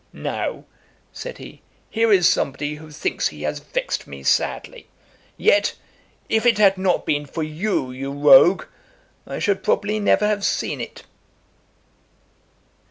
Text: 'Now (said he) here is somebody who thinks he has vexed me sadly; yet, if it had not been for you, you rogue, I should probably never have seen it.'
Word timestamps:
'Now 0.13 0.65
(said 1.13 1.37
he) 1.37 1.61
here 1.87 2.11
is 2.11 2.27
somebody 2.27 2.73
who 2.77 2.89
thinks 2.89 3.27
he 3.27 3.43
has 3.43 3.59
vexed 3.59 4.07
me 4.07 4.23
sadly; 4.23 4.87
yet, 5.37 5.75
if 6.27 6.43
it 6.43 6.57
had 6.57 6.75
not 6.75 7.05
been 7.05 7.27
for 7.27 7.43
you, 7.43 7.91
you 7.91 8.11
rogue, 8.11 8.63
I 9.27 9.37
should 9.37 9.61
probably 9.61 9.99
never 9.99 10.25
have 10.25 10.43
seen 10.43 10.81
it.' 10.81 11.03